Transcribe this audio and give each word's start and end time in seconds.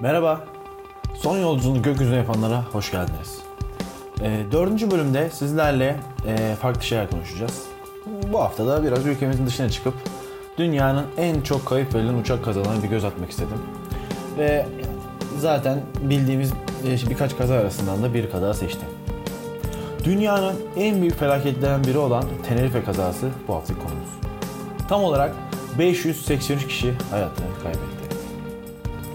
Merhaba. 0.00 0.44
Son 1.14 1.38
yolculuğunu 1.38 1.82
gökyüzüne 1.82 2.16
yapanlara 2.16 2.64
hoş 2.72 2.90
geldiniz. 2.90 3.38
Ee, 4.22 4.44
dördüncü 4.52 4.90
bölümde 4.90 5.30
sizlerle 5.30 5.96
e, 6.26 6.54
farklı 6.60 6.82
şeyler 6.82 7.10
konuşacağız. 7.10 7.62
Bu 8.32 8.40
hafta 8.40 8.66
da 8.66 8.84
biraz 8.84 9.06
ülkemizin 9.06 9.46
dışına 9.46 9.70
çıkıp 9.70 9.94
dünyanın 10.58 11.06
en 11.16 11.40
çok 11.40 11.66
kayıp 11.66 11.94
verilen 11.94 12.14
uçak 12.14 12.44
kazalarına 12.44 12.82
bir 12.82 12.88
göz 12.88 13.04
atmak 13.04 13.30
istedim. 13.30 13.58
Ve 14.38 14.66
zaten 15.38 15.80
bildiğimiz 16.00 16.52
e, 16.86 17.10
birkaç 17.10 17.36
kaza 17.36 17.54
arasından 17.54 18.02
da 18.02 18.14
bir 18.14 18.30
kaza 18.30 18.54
seçtim. 18.54 18.88
Dünyanın 20.04 20.54
en 20.76 21.00
büyük 21.00 21.18
felaketlerinden 21.18 21.84
biri 21.84 21.98
olan 21.98 22.24
Tenerife 22.48 22.84
kazası 22.84 23.28
bu 23.48 23.54
haftaki 23.54 23.80
konumuz. 23.80 24.10
Tam 24.88 25.04
olarak 25.04 25.32
583 25.78 26.66
kişi 26.66 26.94
hayatını 27.10 27.46
kaybetti. 27.62 27.99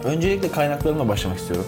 Öncelikle 0.06 0.52
kaynaklarımla 0.52 1.08
başlamak 1.08 1.38
istiyorum. 1.38 1.66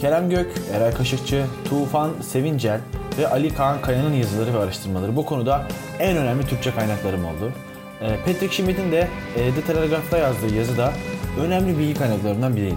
Kerem 0.00 0.30
Gök, 0.30 0.52
Eray 0.72 0.94
Kaşıkçı, 0.94 1.44
Tufan 1.64 2.10
Sevincel 2.22 2.80
ve 3.18 3.28
Ali 3.28 3.54
Kaan 3.54 3.82
Kaya'nın 3.82 4.12
yazıları 4.12 4.54
ve 4.54 4.58
araştırmaları 4.58 5.16
bu 5.16 5.24
konuda 5.24 5.66
en 5.98 6.16
önemli 6.16 6.46
Türkçe 6.46 6.74
kaynaklarım 6.74 7.24
oldu. 7.24 7.52
E, 8.00 8.16
Patrick 8.16 8.54
Schmidt'in 8.54 8.92
de 8.92 9.08
e, 9.36 9.54
The 9.54 9.60
Telegraph'ta 9.60 10.18
yazdığı 10.18 10.54
yazı 10.54 10.78
da 10.78 10.92
önemli 11.40 11.78
bilgi 11.78 11.94
kaynaklarından 11.94 12.56
biriydi. 12.56 12.76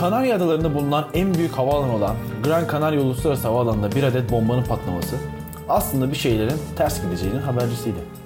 Kanarya 0.00 0.36
Adaları'nda 0.36 0.74
bulunan 0.74 1.06
en 1.14 1.34
büyük 1.34 1.52
havaalanı 1.52 1.94
olan 1.94 2.16
Gran 2.44 2.68
Canaria 2.72 3.00
Uluslararası 3.00 3.48
Havaalanı'nda 3.48 3.92
bir 3.92 4.02
adet 4.02 4.30
bombanın 4.30 4.64
patlaması 4.64 5.16
aslında 5.68 6.10
bir 6.10 6.16
şeylerin 6.16 6.58
ters 6.76 7.02
gideceğinin 7.02 7.42
habercisiydi. 7.42 8.21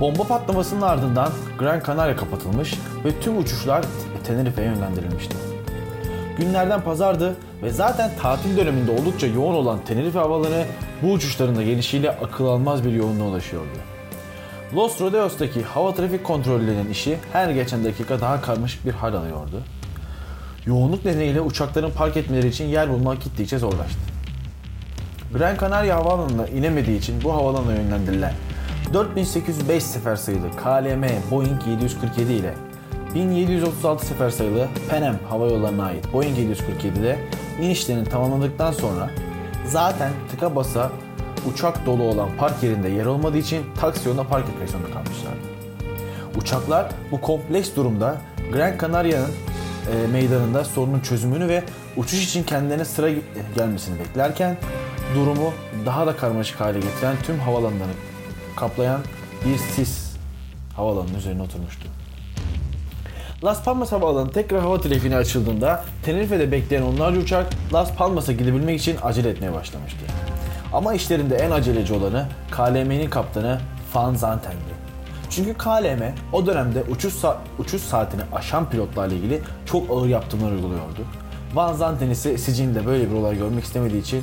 Bomba 0.00 0.24
patlamasının 0.24 0.82
ardından 0.82 1.32
Gran 1.58 1.82
Canaria 1.86 2.16
kapatılmış 2.16 2.74
ve 3.04 3.20
tüm 3.20 3.38
uçuşlar 3.38 3.84
Tenerife'ye 4.24 4.68
yönlendirilmişti. 4.68 5.36
Günlerden 6.38 6.80
pazardı 6.80 7.36
ve 7.62 7.70
zaten 7.70 8.10
tatil 8.22 8.56
döneminde 8.56 8.90
oldukça 8.90 9.26
yoğun 9.26 9.54
olan 9.54 9.84
Tenerife 9.84 10.18
Havaalanı 10.18 10.64
bu 11.02 11.12
uçuşların 11.12 11.56
da 11.56 11.62
gelişiyle 11.62 12.10
akıl 12.10 12.46
almaz 12.46 12.84
bir 12.84 12.92
yoğunluğa 12.92 13.28
ulaşıyordu. 13.28 13.78
Los 14.74 15.00
Rodeos'taki 15.00 15.62
hava 15.62 15.94
trafik 15.94 16.24
kontrollerinin 16.24 16.90
işi 16.90 17.18
her 17.32 17.50
geçen 17.50 17.84
dakika 17.84 18.20
daha 18.20 18.40
karmaşık 18.40 18.86
bir 18.86 18.92
hal 18.92 19.14
alıyordu. 19.14 19.62
Yoğunluk 20.66 21.04
nedeniyle 21.04 21.40
uçakların 21.40 21.90
park 21.90 22.16
etmeleri 22.16 22.48
için 22.48 22.64
yer 22.64 22.90
bulmak 22.90 23.22
gittikçe 23.22 23.58
zorlaştı. 23.58 23.98
Gran 25.34 25.56
Canaria 25.60 25.96
Havaalanı'na 25.96 26.46
inemediği 26.46 26.98
için 26.98 27.24
bu 27.24 27.32
havaalanına 27.32 27.74
yönlendirilen 27.74 28.32
4805 28.92 29.82
sefer 29.82 30.16
sayılı 30.16 30.50
KLM 30.50 31.04
Boeing 31.30 31.66
747 31.66 32.32
ile 32.32 32.54
1736 33.14 34.06
sefer 34.06 34.30
sayılı 34.30 34.68
Pan 34.90 35.02
Am 35.02 35.16
Hava 35.28 35.46
Yolları'na 35.46 35.84
ait 35.84 36.12
Boeing 36.12 36.38
747'de 36.38 37.18
inişlerini 37.60 38.08
tamamladıktan 38.08 38.72
sonra 38.72 39.10
zaten 39.66 40.12
tıka 40.30 40.56
basa 40.56 40.90
uçak 41.52 41.86
dolu 41.86 42.02
olan 42.02 42.28
park 42.38 42.62
yerinde 42.62 42.88
yer 42.88 43.06
olmadığı 43.06 43.38
için 43.38 43.62
taksi 43.80 44.08
yoluna 44.08 44.24
park 44.24 44.48
etmek 44.48 44.70
zorunda 44.70 44.90
kalmışlardı. 44.90 45.40
Uçaklar 46.36 46.88
bu 47.10 47.20
kompleks 47.20 47.76
durumda 47.76 48.16
Gran 48.52 48.78
Canaria'nın 48.78 49.30
e, 49.92 50.06
meydanında 50.06 50.64
sorunun 50.64 51.00
çözümünü 51.00 51.48
ve 51.48 51.64
uçuş 51.96 52.24
için 52.24 52.42
kendilerine 52.42 52.84
sıra 52.84 53.10
gelmesini 53.56 53.98
beklerken 53.98 54.56
durumu 55.14 55.52
daha 55.86 56.06
da 56.06 56.16
karmaşık 56.16 56.60
hale 56.60 56.80
getiren 56.80 57.16
tüm 57.26 57.38
havalanlarını 57.38 58.09
kaplayan 58.56 59.00
bir 59.44 59.58
sis 59.58 60.10
havalanının 60.76 61.14
üzerine 61.14 61.42
oturmuştu. 61.42 61.86
Las 63.44 63.64
Palmas 63.64 63.92
Havaalanı 63.92 64.32
tekrar 64.32 64.60
hava 64.60 64.80
trafiğine 64.80 65.16
açıldığında 65.16 65.84
Tenerife'de 66.02 66.52
bekleyen 66.52 66.82
onlarca 66.82 67.20
uçak 67.20 67.46
Las 67.72 67.94
Palmas'a 67.94 68.32
gidebilmek 68.32 68.80
için 68.80 68.96
acele 69.02 69.28
etmeye 69.28 69.52
başlamıştı. 69.54 69.98
Ama 70.72 70.94
işlerinde 70.94 71.36
en 71.36 71.50
aceleci 71.50 71.94
olanı 71.94 72.26
KLM'nin 72.50 73.10
kaptanı 73.10 73.60
Van 73.94 74.14
Zanten'di. 74.14 74.80
Çünkü 75.30 75.54
KLM 75.54 76.02
o 76.32 76.46
dönemde 76.46 76.82
uçuş, 76.82 77.14
sa- 77.14 77.36
uçuş 77.58 77.82
saatini 77.82 78.20
aşan 78.32 78.70
pilotlarla 78.70 79.14
ilgili 79.14 79.40
çok 79.66 79.90
ağır 79.90 80.06
yaptırımlar 80.08 80.52
uyguluyordu. 80.52 81.04
Van 81.54 81.72
Zanten 81.72 82.10
ise 82.10 82.38
sicilinde 82.38 82.86
böyle 82.86 83.10
bir 83.10 83.14
olay 83.16 83.38
görmek 83.38 83.64
istemediği 83.64 84.02
için 84.02 84.22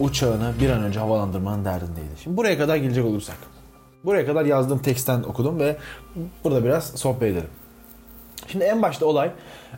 uçağını 0.00 0.52
bir 0.60 0.70
an 0.70 0.82
önce 0.82 1.00
havalandırmanın 1.00 1.64
derdindeydi. 1.64 2.10
Şimdi 2.22 2.36
buraya 2.36 2.58
kadar 2.58 2.76
gelecek 2.76 3.04
olursak. 3.04 3.36
Buraya 4.04 4.26
kadar 4.26 4.44
yazdığım 4.44 4.78
teksten 4.78 5.22
okudum 5.22 5.58
ve 5.60 5.76
burada 6.44 6.64
biraz 6.64 6.84
sohbet 6.84 7.22
edelim. 7.22 7.50
Şimdi 8.46 8.64
en 8.64 8.82
başta 8.82 9.06
olay 9.06 9.30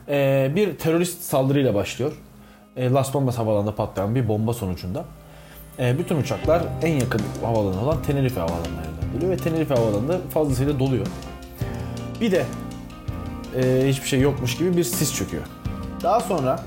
e, 0.08 0.52
bir 0.54 0.78
terörist 0.78 1.22
saldırıyla 1.22 1.74
başlıyor. 1.74 2.12
E, 2.76 2.90
Las 2.90 3.12
Palmas 3.12 3.38
havaalanında 3.38 3.74
patlayan 3.74 4.14
bir 4.14 4.28
bomba 4.28 4.52
sonucunda. 4.52 5.04
E, 5.78 5.98
bütün 5.98 6.16
uçaklar 6.16 6.62
en 6.82 6.92
yakın 7.00 7.20
havaalanı 7.42 7.82
olan 7.82 8.02
Tenerife 8.02 8.40
havaalanına 8.40 8.82
yönlendiriyor 8.84 9.32
ve 9.32 9.36
Tenerife 9.36 9.74
havaalanında 9.74 10.18
fazlasıyla 10.34 10.78
doluyor. 10.78 11.06
Bir 12.20 12.32
de 12.32 12.44
hiçbir 13.88 14.08
şey 14.08 14.20
yokmuş 14.20 14.56
gibi 14.56 14.76
bir 14.76 14.84
sis 14.84 15.14
çöküyor. 15.14 15.42
Daha 16.02 16.20
sonra 16.20 16.60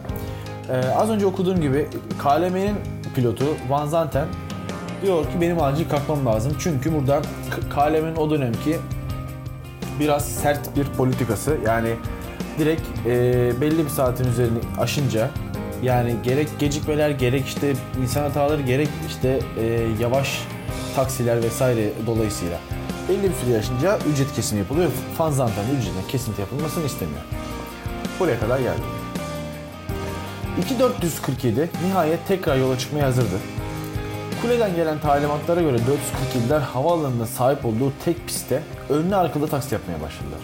az 0.96 1.10
önce 1.10 1.26
okuduğum 1.26 1.62
gibi 1.62 1.88
KLM'nin 2.20 2.76
pilotu 3.16 3.46
Van 3.70 3.88
Zanten 3.88 4.28
diyor 5.02 5.24
ki 5.24 5.42
benim 5.42 5.62
acil 5.62 5.90
kalkmam 5.90 6.26
lazım. 6.26 6.54
Çünkü 6.60 6.94
burada 6.96 7.22
K- 7.50 7.70
KLM'nin 7.70 8.16
o 8.16 8.30
dönemki 8.30 8.78
biraz 10.00 10.26
sert 10.30 10.76
bir 10.78 10.84
politikası. 10.86 11.58
Yani 11.66 11.90
direkt 12.60 12.82
e, 13.06 13.12
belli 13.62 13.84
bir 13.86 13.90
saatin 13.90 14.26
üzerini 14.28 14.60
aşınca 14.80 15.30
yani 15.84 16.16
gerek 16.24 16.48
gecikmeler 16.60 17.10
gerek 17.10 17.46
işte 17.48 17.74
insan 18.02 18.22
hataları 18.22 18.62
gerek 18.62 18.90
işte 19.08 19.40
e, 19.60 19.64
yavaş 20.02 20.42
taksiler 20.96 21.44
vesaire 21.44 21.90
dolayısıyla 22.08 22.58
belli 23.10 23.24
bir 23.24 23.34
süre 23.36 23.52
yaşınca 23.54 23.98
ücret 24.14 24.34
kesimi 24.36 24.60
yapılıyor. 24.60 24.90
Fanzantan 25.18 25.64
ücretin 25.80 26.08
kesinti 26.12 26.42
yapılmasını 26.42 26.86
istemiyor. 26.86 27.22
Buraya 28.20 28.40
kadar 28.40 28.60
geldi. 28.60 28.82
2447 30.64 31.70
nihayet 31.88 32.28
tekrar 32.28 32.58
yola 32.58 32.78
çıkmaya 32.78 33.06
hazırdı. 33.06 33.36
Kuleden 34.48 34.76
gelen 34.76 35.00
talimatlara 35.00 35.62
göre 35.62 35.78
447'ler 35.78 36.60
havaalanına 36.60 37.26
sahip 37.26 37.66
olduğu 37.66 37.94
tek 38.06 38.28
pistte 38.28 38.64
önlü 38.90 39.16
arkalı 39.16 39.48
taksi 39.48 39.76
yapmaya 39.76 40.02
başladılar. 40.02 40.40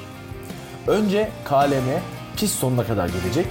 Önce 0.88 1.32
KLM 1.46 2.02
pist 2.38 2.60
sonuna 2.60 2.84
kadar 2.88 3.10
gelecek. 3.10 3.46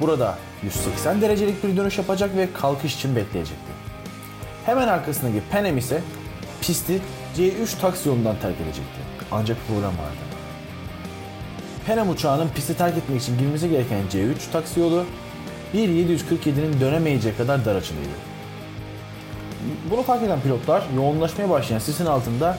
Burada 0.00 0.38
180 0.62 1.20
derecelik 1.20 1.64
bir 1.64 1.76
dönüş 1.76 1.98
yapacak 1.98 2.36
ve 2.36 2.48
kalkış 2.52 2.94
için 2.94 3.16
bekleyecekti. 3.16 3.72
Hemen 4.64 4.88
arkasındaki 4.88 5.42
Penem 5.50 5.78
ise 5.78 6.02
pisti 6.60 7.00
C3 7.36 7.80
taksi 7.80 8.08
yolundan 8.08 8.36
terk 8.42 8.60
edecekti. 8.60 9.00
Ancak 9.32 9.56
problem 9.68 9.90
vardı. 9.90 10.22
Penem 11.86 12.10
uçağının 12.10 12.48
pisti 12.54 12.76
terk 12.76 12.96
etmek 12.96 13.22
için 13.22 13.38
girmesi 13.38 13.70
gereken 13.70 14.02
C3 14.12 14.34
taksi 14.52 14.80
yolu 14.80 15.04
1.747'nin 15.74 16.80
dönemeyeceği 16.80 17.36
kadar 17.36 17.64
dar 17.64 17.76
açılıydı. 17.76 18.35
Bunu 19.90 20.02
fark 20.02 20.22
eden 20.22 20.40
pilotlar 20.40 20.82
yoğunlaşmaya 20.96 21.50
başlayan 21.50 21.78
sisin 21.78 22.06
altında 22.06 22.58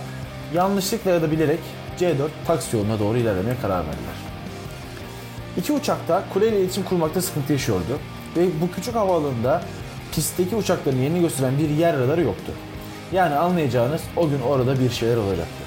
yanlışlıkla 0.54 1.12
ya 1.12 1.22
da 1.22 1.32
bilerek 1.32 1.60
C4 2.00 2.16
taksi 2.48 2.78
yoluna 2.78 3.00
doğru 3.00 3.18
ilerlemeye 3.18 3.56
karar 3.62 3.80
verdiler. 3.80 4.18
İki 5.58 5.74
uçak 5.74 6.08
da 6.08 6.24
kuleyle 6.34 6.60
iletişim 6.60 6.84
kurmakta 6.84 7.22
sıkıntı 7.22 7.54
yaşıyordu 7.54 8.00
ve 8.38 8.46
bu 8.62 8.72
küçük 8.76 8.96
havaalanında 8.96 9.62
pistteki 10.12 10.56
uçakların 10.56 10.98
yerini 10.98 11.22
gösteren 11.22 11.58
bir 11.58 11.70
yer 11.70 12.00
radarı 12.00 12.22
yoktu. 12.22 12.52
Yani 13.12 13.36
anlayacağınız 13.36 14.02
o 14.16 14.30
gün 14.30 14.42
orada 14.42 14.80
bir 14.80 14.90
şeyler 14.90 15.18
olacaktı. 15.18 15.64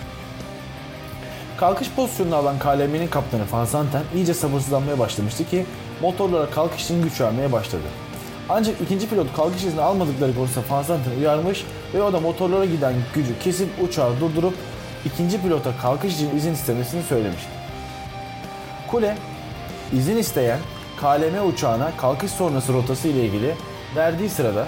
Kalkış 1.56 1.90
pozisyonunu 1.90 2.36
alan 2.36 2.58
KLM'nin 2.58 3.08
kaptanı 3.08 3.42
Van 3.52 3.64
Zanten 3.64 4.02
iyice 4.14 4.34
sabırsızlanmaya 4.34 4.98
başlamıştı 4.98 5.44
ki 5.50 5.66
motorlara 6.02 6.50
kalkış 6.50 6.84
için 6.84 7.02
güç 7.02 7.20
vermeye 7.20 7.52
başladı. 7.52 7.82
Ancak 8.52 8.80
ikinci 8.80 9.08
pilot 9.08 9.36
kalkış 9.36 9.64
izni 9.64 9.80
almadıkları 9.80 10.34
konusunda 10.34 10.66
Van 10.70 10.82
Zanten 10.82 11.10
uyarmış 11.18 11.64
ve 11.94 12.02
o 12.02 12.12
da 12.12 12.20
motorlara 12.20 12.64
giden 12.64 12.94
gücü 13.14 13.38
kesip 13.38 13.68
uçağı 13.82 14.20
durdurup 14.20 14.54
ikinci 15.04 15.42
pilota 15.42 15.70
kalkış 15.82 16.14
için 16.14 16.36
izin 16.36 16.52
istemesini 16.52 17.02
söylemişti. 17.02 17.48
Kule 18.90 19.16
izin 19.92 20.16
isteyen 20.16 20.58
KLM 21.00 21.48
uçağına 21.48 21.92
kalkış 21.96 22.30
sonrası 22.30 22.72
rotası 22.72 23.08
ile 23.08 23.24
ilgili 23.24 23.54
verdiği 23.96 24.28
sırada 24.28 24.66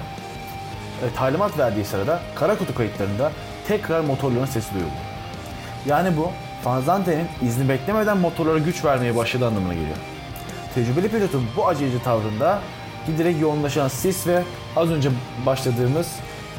e, 1.02 1.14
talimat 1.16 1.58
verdiği 1.58 1.84
sırada 1.84 2.20
kara 2.34 2.58
kutu 2.58 2.74
kayıtlarında 2.74 3.32
tekrar 3.68 4.00
motorların 4.00 4.46
sesi 4.46 4.74
duyuldu. 4.74 4.92
Yani 5.86 6.16
bu 6.16 6.30
Van 6.64 6.80
Zanten'in 6.80 7.26
izni 7.42 7.68
beklemeden 7.68 8.16
motorlara 8.16 8.58
güç 8.58 8.84
vermeye 8.84 9.16
başladığı 9.16 9.46
anlamına 9.46 9.74
geliyor. 9.74 9.96
Tecrübeli 10.74 11.08
pilotun 11.08 11.46
bu 11.56 11.68
aceleci 11.68 12.02
tavrında 12.02 12.60
giderek 13.06 13.40
yoğunlaşan 13.40 13.88
sis 13.88 14.26
ve 14.26 14.42
az 14.76 14.90
önce 14.90 15.10
başladığımız 15.46 16.08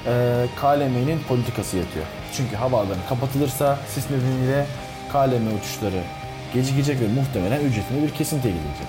e, 0.06 0.45
KLM'nin 0.62 1.19
politikası 1.28 1.78
yatıyor. 1.78 2.06
Çünkü 2.38 2.56
havaalanı 2.56 3.07
kapatılırsa 3.10 3.80
sis 3.88 4.10
nedeniyle 4.10 4.66
KLM 5.12 5.57
uçuşları 5.60 6.04
gecikecek 6.54 7.01
ve 7.01 7.07
muhtemelen 7.07 7.60
ücretine 7.60 8.04
bir 8.04 8.10
kesintiye 8.10 8.54
gidilecek. 8.54 8.88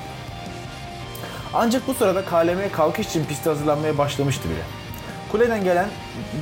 Ancak 1.55 1.89
bu 1.89 1.95
sırada 1.95 2.25
KLM 2.25 2.73
kalkış 2.73 3.07
için 3.07 3.25
pisti 3.25 3.49
hazırlanmaya 3.49 3.99
başlamıştı 3.99 4.49
bile. 4.49 4.63
Kuleden 5.33 5.65
gelen 5.65 5.89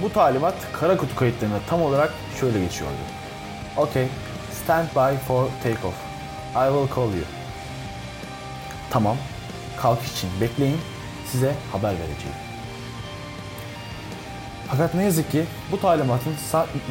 bu 0.03 0.13
talimat 0.13 0.55
kara 0.73 0.97
kutu 0.97 1.17
kayıtlarında 1.17 1.59
tam 1.69 1.83
olarak 1.83 2.13
şöyle 2.41 2.61
geçiyordu. 2.61 2.95
Okay, 3.77 4.07
stand 4.65 4.89
by 4.89 5.19
for 5.27 5.47
takeoff. 5.63 5.95
I 6.55 6.67
will 6.69 6.95
call 6.95 7.17
you. 7.17 7.25
Tamam, 8.91 9.17
kalkış 9.77 10.13
için 10.13 10.31
bekleyin, 10.41 10.79
size 11.33 11.55
haber 11.73 11.91
vereceğim. 11.91 12.37
Fakat 14.71 14.95
ne 14.95 15.05
yazık 15.05 15.33
ki 15.33 15.45
bu 15.73 15.81
talimatın 15.81 16.33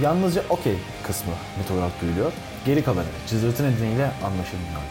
yalnızca 0.01 0.43
okey 0.49 0.75
kısmı 1.07 1.33
net 1.59 1.71
olarak 1.71 2.01
duyuluyor. 2.01 2.31
Geri 2.65 2.83
kalanı 2.83 3.05
cızırtı 3.27 3.63
nedeniyle 3.63 4.05
anlaşılmıyor. 4.05 4.81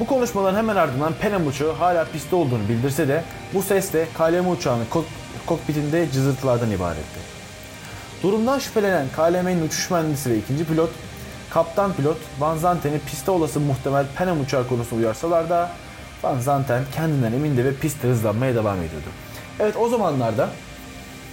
Bu 0.00 0.06
konuşmaların 0.06 0.58
hemen 0.58 0.76
ardından 0.76 1.12
Penem 1.12 1.46
uçağı 1.46 1.72
hala 1.72 2.04
pistte 2.04 2.36
olduğunu 2.36 2.68
bildirse 2.68 3.08
de 3.08 3.24
bu 3.54 3.62
ses 3.62 3.92
de 3.92 4.06
KLM 4.18 4.50
uçağının 4.50 4.84
kok- 4.90 5.04
kokpitinde 5.46 6.10
cızırtılardan 6.12 6.70
ibaretti. 6.70 7.20
Durumdan 8.22 8.58
şüphelenen 8.58 9.06
KLM'nin 9.16 9.66
uçuş 9.66 9.90
mühendisi 9.90 10.30
ve 10.30 10.38
ikinci 10.38 10.64
pilot, 10.64 10.90
kaptan 11.50 11.92
pilot 11.92 12.16
Van 12.38 12.56
Zanten'i 12.56 12.98
piste 12.98 13.30
olası 13.30 13.60
muhtemel 13.60 14.06
Penem 14.18 14.40
uçağı 14.40 14.68
konusunda 14.68 15.00
uyarsalar 15.00 15.50
da 15.50 15.70
Van 16.22 16.38
Zanten 16.38 16.82
kendinden 16.94 17.32
emindi 17.32 17.64
ve 17.64 17.74
pistte 17.74 18.08
hızlanmaya 18.08 18.54
devam 18.54 18.76
ediyordu. 18.76 19.08
Evet 19.60 19.76
o 19.76 19.88
zamanlarda 19.88 20.48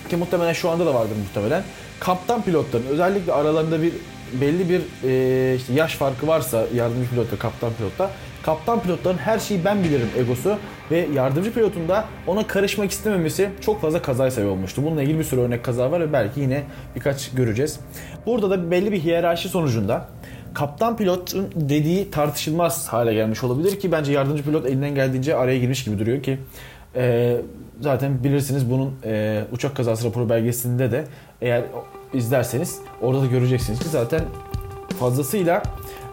ki 0.10 0.18
muhtemelen 0.18 0.54
şu 0.54 0.70
anda 0.70 0.86
da 0.86 0.94
vardır 0.94 1.16
muhtemelen. 1.16 1.64
Kaptan 2.00 2.42
pilotların 2.42 2.86
özellikle 2.86 3.34
aralarında 3.34 3.82
bir 3.82 3.94
belli 4.42 4.70
bir 4.70 4.82
e, 5.04 5.56
işte 5.56 5.74
yaş 5.74 5.96
farkı 5.96 6.28
varsa 6.28 6.66
yardımcı 6.76 7.10
pilotla 7.10 7.38
kaptan 7.38 7.74
pilotta 7.74 8.10
kaptan 8.44 8.82
pilotların 8.82 9.18
her 9.18 9.40
şeyi 9.40 9.66
ben 9.66 9.84
bilirim 9.84 10.10
egosu 10.18 10.58
ve 10.92 11.08
yardımcı 11.14 11.54
pilotun 11.54 11.88
da 11.88 12.06
ona 12.28 12.48
karışmak 12.48 12.92
istememesi 12.92 13.50
çok 13.62 13.82
fazla 13.82 14.02
kazaya 14.02 14.32
sebep 14.32 14.52
olmuştu. 14.52 14.84
Bununla 14.86 15.04
ilgili 15.04 15.20
bir 15.20 15.24
sürü 15.24 15.42
örnek 15.42 15.64
kaza 15.64 15.92
var 15.92 16.00
ve 16.00 16.14
belki 16.14 16.40
yine 16.40 16.64
birkaç 16.96 17.32
göreceğiz. 17.32 17.80
Burada 18.26 18.50
da 18.50 18.72
belli 18.72 18.92
bir 18.92 19.00
hiyerarşi 19.00 19.50
sonucunda 19.50 20.08
kaptan 20.58 20.98
pilotun 20.98 21.52
dediği 21.56 22.12
tartışılmaz 22.12 22.88
hale 22.88 23.14
gelmiş 23.14 23.44
olabilir 23.44 23.80
ki 23.80 23.92
bence 23.92 24.12
yardımcı 24.12 24.44
pilot 24.44 24.66
elinden 24.66 24.96
geldiğince 24.96 25.36
araya 25.36 25.60
girmiş 25.60 25.84
gibi 25.84 26.00
duruyor 26.00 26.24
ki 26.24 26.38
e, 26.96 27.38
zaten 27.82 28.24
bilirsiniz 28.24 28.72
bunun 28.72 28.96
e, 29.06 29.44
uçak 29.52 29.76
kazası 29.76 30.08
raporu 30.08 30.30
belgesinde 30.30 30.92
de 30.92 31.06
eğer 31.42 31.64
izlerseniz 32.14 32.80
orada 33.02 33.22
da 33.22 33.26
göreceksiniz 33.26 33.80
ki 33.80 33.90
zaten 33.90 34.22
fazlasıyla 35.00 35.64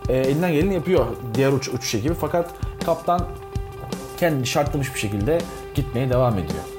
e, 0.09 0.17
elinden 0.17 0.53
geleni 0.53 0.75
yapıyor 0.75 1.07
diğer 1.35 1.53
uç, 1.53 1.69
uçuş 1.69 1.95
ekibi 1.95 2.15
fakat 2.15 2.51
kaptan 2.85 3.21
kendini 4.17 4.47
şartlamış 4.47 4.95
bir 4.95 5.01
şekilde 5.01 5.39
gitmeye 5.75 6.11
devam 6.11 6.39
ediyor. 6.39 6.74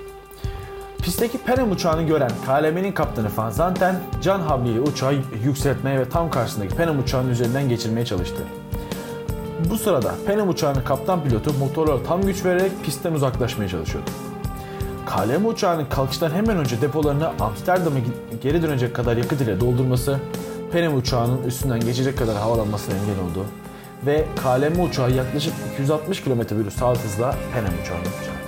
Pistteki 1.05 1.37
Penem 1.37 1.71
uçağını 1.71 2.03
gören 2.03 2.31
KLM'nin 2.45 2.91
kaptanı 2.91 3.27
Van 3.37 3.49
Zanten 3.49 3.95
can 4.21 4.39
havliyle 4.39 4.81
uçağı 4.81 5.13
yükseltmeye 5.43 5.99
ve 5.99 6.09
tam 6.09 6.29
karşısındaki 6.29 6.75
Penem 6.75 6.99
uçağının 6.99 7.29
üzerinden 7.29 7.69
geçirmeye 7.69 8.05
çalıştı. 8.05 8.43
Bu 9.69 9.77
sırada 9.77 10.11
Penem 10.27 10.49
uçağının 10.49 10.81
kaptan 10.81 11.23
pilotu 11.23 11.53
motorlara 11.53 12.03
tam 12.03 12.21
güç 12.21 12.45
vererek 12.45 12.71
pistten 12.83 13.13
uzaklaşmaya 13.13 13.69
çalışıyordu. 13.69 14.09
KLM 15.05 15.45
uçağının 15.45 15.85
kalkıştan 15.85 16.31
hemen 16.31 16.57
önce 16.57 16.81
depolarını 16.81 17.29
Amsterdam'a 17.39 17.99
geri 18.41 18.61
dönecek 18.61 18.95
kadar 18.95 19.17
yakıt 19.17 19.41
ile 19.41 19.59
doldurması, 19.59 20.19
Penem 20.71 20.95
uçağının 20.95 21.43
üstünden 21.43 21.79
geçecek 21.79 22.17
kadar 22.17 22.37
havalanmasına 22.37 22.95
engel 22.95 23.19
oldu 23.19 23.45
ve 24.05 24.25
KLM 24.35 24.83
uçağı 24.83 25.11
yaklaşık 25.11 25.53
260 25.73 26.23
km 26.23 26.39
bölü 26.39 26.71
saat 26.71 27.03
hızla 27.03 27.35
Penem 27.53 27.73
uçağına 27.83 28.03
çarptı. 28.03 28.44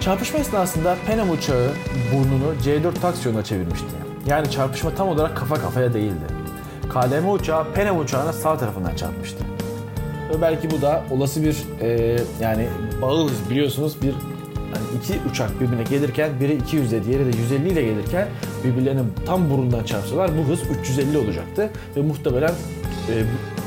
Çarpışma 0.00 0.38
esnasında 0.38 0.96
Penem 1.06 1.30
uçağı 1.30 1.72
burnunu 2.12 2.54
C4 2.64 3.00
taksiyonuna 3.00 3.44
çevirmişti. 3.44 3.86
Yani 4.26 4.50
çarpışma 4.50 4.94
tam 4.94 5.08
olarak 5.08 5.36
kafa 5.36 5.54
kafaya 5.54 5.94
değildi. 5.94 6.24
KLM 6.92 7.30
uçağı 7.30 7.72
Penem 7.72 7.98
uçağına 7.98 8.32
sağ 8.32 8.58
tarafından 8.58 8.96
çarpmıştı. 8.96 9.44
Ve 10.30 10.42
belki 10.42 10.70
bu 10.70 10.82
da 10.82 11.04
olası 11.10 11.42
bir 11.42 11.56
e, 11.80 12.18
yani 12.40 12.68
bağız 13.02 13.50
biliyorsunuz 13.50 14.02
bir 14.02 14.14
yani 14.74 14.84
iki 15.02 15.30
uçak 15.30 15.60
birbirine 15.60 15.82
gelirken 15.82 16.30
biri 16.40 16.54
200 16.54 16.92
ile 16.92 17.04
diğeri 17.04 17.32
de 17.32 17.36
150 17.38 17.68
ile 17.68 17.82
gelirken 17.82 18.28
birbirlerinin 18.64 19.12
tam 19.26 19.50
burundan 19.50 19.84
çarpsalar 19.84 20.30
bu 20.38 20.52
hız 20.52 20.60
350 20.80 21.18
olacaktı 21.18 21.70
ve 21.96 22.02
muhtemelen 22.02 22.52
e, 23.08 23.14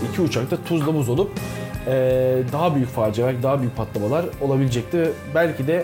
iki 0.10 0.22
uçak 0.22 0.52
da 0.52 0.58
tuzla 0.68 0.94
buz 0.94 1.10
olup 1.10 1.32
e, 1.88 1.92
daha 2.52 2.76
büyük 2.76 2.90
facia, 2.90 3.44
daha 3.44 3.60
büyük 3.60 3.78
patlamalar 3.78 4.26
olabilecekti 4.42 5.12
belki 5.36 5.68
de 5.68 5.84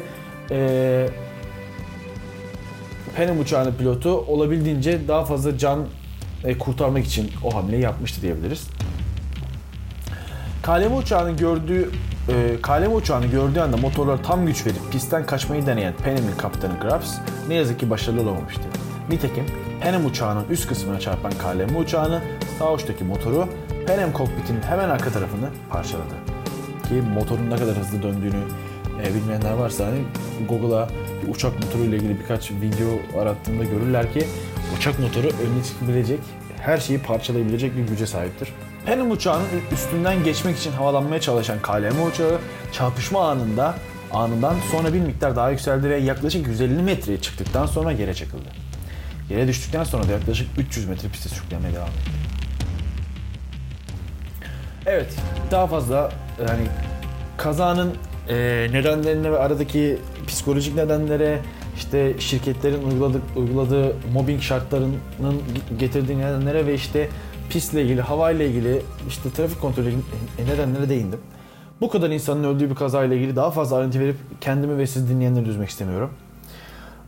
e, 0.51 1.09
Penem 3.15 3.39
uçağının 3.39 3.73
pilotu 3.73 4.09
olabildiğince 4.09 5.07
daha 5.07 5.25
fazla 5.25 5.57
can 5.57 5.85
e, 6.43 6.57
kurtarmak 6.57 7.05
için 7.05 7.31
o 7.43 7.55
hamleyi 7.55 7.81
yapmıştı 7.81 8.21
diyebiliriz. 8.21 8.67
KLM 10.63 10.95
uçağının 10.97 11.37
gördüğü 11.37 11.91
e, 12.29 12.61
KLM 12.61 12.95
uçağını 12.95 13.25
gördüğü 13.25 13.59
anda 13.59 13.77
motorlar 13.77 14.23
tam 14.23 14.45
güç 14.45 14.65
verip 14.65 14.91
pistten 14.91 15.25
kaçmayı 15.25 15.65
deneyen 15.65 15.93
Penem'in 16.03 16.35
kaptanı 16.37 16.79
Grabs 16.79 17.15
ne 17.47 17.53
yazık 17.53 17.79
ki 17.79 17.89
başarılı 17.89 18.21
olamamıştı. 18.21 18.61
Nitekim 19.09 19.45
Penem 19.81 20.05
uçağının 20.05 20.45
üst 20.49 20.67
kısmına 20.67 20.99
çarpan 20.99 21.31
KLM 21.31 21.75
uçağını 21.75 22.21
sağ 22.59 22.73
uçtaki 22.73 23.03
motoru 23.03 23.47
Penem 23.87 24.13
kokpitinin 24.13 24.61
hemen 24.61 24.89
arka 24.89 25.11
tarafını 25.11 25.49
parçaladı. 25.69 26.13
Ki 26.89 26.93
motorun 27.13 27.49
ne 27.49 27.55
kadar 27.55 27.77
hızlı 27.77 28.03
döndüğünü 28.03 28.43
e, 29.03 29.15
bilmeyenler 29.15 29.53
varsa 29.53 29.85
hani 29.85 29.99
Google'a 30.49 30.87
uçak 31.29 31.59
motoru 31.63 31.83
ile 31.83 31.95
ilgili 31.95 32.19
birkaç 32.19 32.51
video 32.51 33.21
arattığında 33.21 33.63
görürler 33.63 34.13
ki 34.13 34.27
uçak 34.77 34.99
motoru 34.99 35.27
önüne 35.27 35.63
çıkabilecek, 35.63 36.19
her 36.61 36.77
şeyi 36.77 36.99
parçalayabilecek 36.99 37.77
bir 37.77 37.87
güce 37.87 38.07
sahiptir. 38.07 38.49
Penem 38.85 39.11
uçağının 39.11 39.47
üstünden 39.71 40.23
geçmek 40.23 40.57
için 40.57 40.71
havalanmaya 40.71 41.21
çalışan 41.21 41.61
KLM 41.61 42.07
uçağı 42.07 42.39
çarpışma 42.71 43.29
anında 43.29 43.75
anından 44.11 44.55
sonra 44.71 44.93
bir 44.93 44.99
miktar 44.99 45.35
daha 45.35 45.51
yükseldi 45.51 45.89
ve 45.89 45.97
yaklaşık 45.97 46.47
150 46.47 46.83
metreye 46.83 47.21
çıktıktan 47.21 47.65
sonra 47.65 47.91
yere 47.91 48.13
çakıldı. 48.13 48.49
Yere 49.29 49.47
düştükten 49.47 49.83
sonra 49.83 50.07
da 50.07 50.11
yaklaşık 50.11 50.47
300 50.57 50.87
metre 50.87 51.09
piste 51.09 51.29
sürüklemeye 51.29 51.75
devam 51.75 51.87
etti. 51.87 52.11
Evet, 54.85 55.15
daha 55.51 55.67
fazla 55.67 56.11
yani 56.39 56.67
kazanın 57.37 57.95
e, 58.29 58.67
nedenlerine 58.71 59.31
ve 59.31 59.39
aradaki 59.39 59.97
psikolojik 60.27 60.75
nedenlere, 60.75 61.39
işte 61.77 62.19
şirketlerin 62.19 62.83
uyguladık, 62.83 63.21
uyguladığı 63.35 63.95
mobbing 64.13 64.41
şartlarının 64.41 64.95
getirdiği 65.79 66.17
nedenlere 66.17 66.65
ve 66.65 66.73
işte 66.73 67.09
pistle 67.49 67.83
ilgili, 67.83 68.01
havayla 68.01 68.45
ilgili, 68.45 68.81
işte 69.07 69.29
trafik 69.29 69.61
kontrolü 69.61 69.93
nedenlere 70.47 70.89
değindim. 70.89 71.19
Bu 71.81 71.89
kadar 71.89 72.09
insanın 72.09 72.43
öldüğü 72.43 72.69
bir 72.69 72.75
kazayla 72.75 73.15
ilgili 73.15 73.35
daha 73.35 73.51
fazla 73.51 73.77
ayrıntı 73.77 73.99
verip 73.99 74.15
kendimi 74.41 74.77
ve 74.77 74.87
siz 74.87 75.09
dinleyenleri 75.09 75.49
üzmek 75.49 75.69
istemiyorum. 75.69 76.09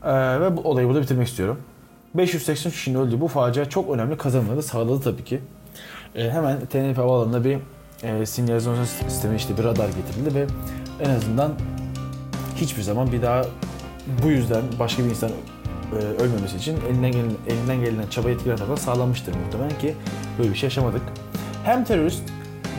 Ee, 0.04 0.42
ve 0.42 0.58
bu 0.58 0.62
olayı 0.62 0.88
burada 0.88 1.02
bitirmek 1.02 1.28
istiyorum. 1.28 1.58
583 2.16 2.76
kişinin 2.76 3.00
öldüğü 3.00 3.22
bu 3.22 3.28
facia 3.28 3.70
çok 3.70 3.90
önemli 3.90 4.18
kazanımları 4.18 4.64
sağladı 4.64 5.02
tabii 5.02 5.24
ki. 5.24 5.40
Ee, 6.16 6.30
hemen 6.30 6.66
Tenerife 6.66 7.02
Havaalanı'na 7.02 7.44
bir 7.44 7.58
e, 8.04 8.26
sinyalizasyon 8.26 8.86
sistemi 8.86 9.36
işte 9.36 9.58
bir 9.58 9.64
radar 9.64 9.90
getirildi 9.90 10.36
ve 10.36 10.46
en 11.00 11.10
azından 11.10 11.54
hiçbir 12.56 12.82
zaman 12.82 13.12
bir 13.12 13.22
daha 13.22 13.42
bu 14.24 14.28
yüzden 14.30 14.62
başka 14.80 15.04
bir 15.04 15.10
insan 15.10 15.30
e, 15.30 15.96
ölmemesi 15.96 16.58
için 16.58 16.78
elinden 16.90 17.12
gelen, 17.12 17.32
elinden 17.48 17.82
gelen 17.82 18.08
çaba 18.10 18.30
etkiler 18.30 18.58
tarafından 18.58 18.82
sağlanmıştır 18.82 19.36
muhtemelen 19.36 19.80
ki 19.80 19.96
böyle 20.40 20.50
bir 20.50 20.56
şey 20.56 20.68
yaşamadık. 20.68 21.02
Hem 21.64 21.84
terörist 21.84 22.24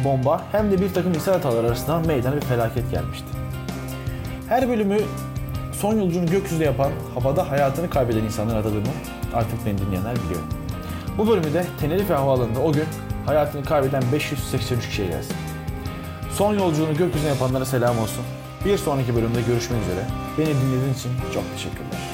bomba 0.04 0.44
hem 0.52 0.70
de 0.70 0.80
bir 0.80 0.94
takım 0.94 1.14
insan 1.14 1.32
hataları 1.32 1.66
arasında 1.66 1.98
meydana 1.98 2.36
bir 2.36 2.40
felaket 2.40 2.90
gelmişti. 2.90 3.26
Her 4.48 4.68
bölümü 4.68 4.98
son 5.72 5.96
yolculuğunu 5.96 6.30
gökyüzünde 6.30 6.64
yapan, 6.64 6.92
havada 7.14 7.50
hayatını 7.50 7.90
kaybeden 7.90 8.22
insanların 8.22 8.56
adadığını 8.56 8.88
artık 9.34 9.66
beni 9.66 9.78
dinleyenler 9.78 10.14
biliyor. 10.14 10.40
Bu 11.18 11.28
bölümü 11.28 11.54
de 11.54 11.66
Tenerife 11.80 12.14
Havaalanı'nda 12.14 12.60
o 12.60 12.72
gün 12.72 12.84
hayatını 13.26 13.64
kaybeden 13.64 14.02
583 14.12 14.88
kişiye 14.88 15.08
gelsin. 15.08 15.36
Son 16.30 16.54
yolculuğunu 16.54 16.96
gökyüzüne 16.96 17.28
yapanlara 17.30 17.64
selam 17.64 17.98
olsun. 17.98 18.24
Bir 18.64 18.78
sonraki 18.78 19.14
bölümde 19.14 19.42
görüşmek 19.42 19.82
üzere. 19.82 20.06
Beni 20.38 20.60
dinlediğiniz 20.60 20.98
için 20.98 21.10
çok 21.34 21.44
teşekkürler. 21.56 22.11